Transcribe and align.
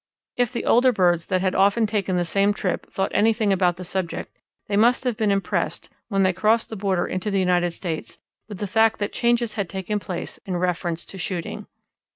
If 0.35 0.51
the 0.51 0.65
older 0.65 0.91
birds 0.91 1.27
that 1.27 1.41
had 1.41 1.53
often 1.53 1.85
taken 1.85 2.17
the 2.17 2.25
same 2.25 2.55
trip 2.55 2.89
thought 2.91 3.11
anything 3.13 3.53
about 3.53 3.77
the 3.77 3.83
subject, 3.83 4.35
they 4.67 4.75
must 4.75 5.03
have 5.03 5.15
been 5.15 5.29
impressed, 5.29 5.91
when 6.07 6.23
they 6.23 6.33
crossed 6.33 6.71
the 6.71 6.75
border 6.75 7.05
into 7.05 7.29
the 7.29 7.39
United 7.39 7.69
States, 7.69 8.17
with 8.49 8.57
the 8.57 8.65
fact 8.65 8.97
that 8.97 9.13
changes 9.13 9.53
had 9.53 9.69
taken 9.69 9.99
place 9.99 10.39
in 10.43 10.57
reference 10.57 11.05
to 11.05 11.19
shooting. 11.19 11.67